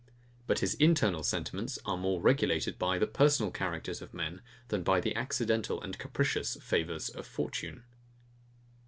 But 0.47 0.57
his 0.61 0.73
internal 0.73 1.21
sentiments 1.21 1.77
are 1.85 1.95
more 1.95 2.19
regulated 2.21 2.79
by 2.79 2.97
the 2.97 3.05
personal 3.05 3.51
characters 3.51 4.01
of 4.01 4.15
men, 4.15 4.41
than 4.69 4.81
by 4.81 4.99
the 4.99 5.15
accidental 5.15 5.79
and 5.79 5.95
capricious 5.99 6.55
favours 6.59 7.09
of 7.09 7.27
fortune. 7.27 7.83